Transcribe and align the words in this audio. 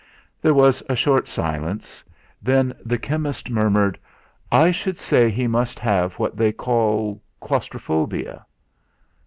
There 0.41 0.55
was 0.55 0.81
a 0.89 0.95
short 0.95 1.27
silence, 1.27 2.03
then 2.41 2.73
the 2.83 2.97
chemist 2.97 3.51
murmured: 3.51 3.99
"I 4.51 4.71
should 4.71 4.97
say 4.97 5.29
he 5.29 5.45
must 5.45 5.77
have 5.77 6.13
what 6.15 6.35
they 6.37 6.51
call 6.51 7.21
claustrophobia." 7.39 8.47